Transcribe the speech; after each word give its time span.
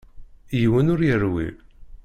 Yiwen 0.59 0.91
ur 0.93 1.01
yerwil. 1.07 1.55